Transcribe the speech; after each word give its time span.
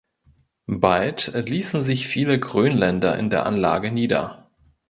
Bald 0.65 1.27
ließen 1.35 1.83
sich 1.83 2.07
viele 2.07 2.39
Grönländer 2.39 3.19
in 3.19 3.29
der 3.29 3.45
Anlage 3.45 3.91
nieder. 3.91 4.49